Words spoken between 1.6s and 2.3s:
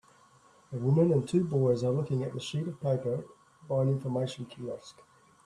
are looking